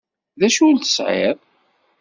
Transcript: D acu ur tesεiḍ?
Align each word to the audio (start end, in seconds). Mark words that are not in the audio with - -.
D 0.39 0.41
acu 0.47 0.61
ur 0.69 0.75
tesεiḍ? 0.77 1.37